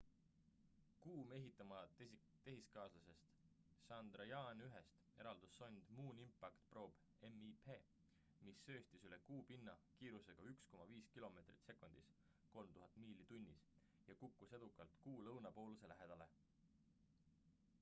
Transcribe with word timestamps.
kuu 1.03 1.23
mehitamata 1.31 2.05
tehiskaaslasest 2.45 3.25
chandrayaan-1-st 3.89 4.95
eraldus 5.23 5.53
sond 5.57 5.83
moon 5.97 6.21
impact 6.23 6.63
probe 6.71 7.29
mip 7.35 7.69
mis 8.47 8.63
sööstis 8.69 9.05
üle 9.11 9.21
kuu 9.29 9.39
pinna 9.51 9.75
kiirusega 10.01 10.47
1,5 10.55 11.05
kilomeetrit 11.17 11.63
sekundis 11.69 12.11
3000 12.57 12.99
miili 13.05 13.29
tunnis 13.35 13.69
ja 14.09 14.17
kukkus 14.25 14.57
edukalt 14.61 14.97
kuu 15.07 15.19
lõunapooluse 15.29 15.93
lähedale 15.95 16.31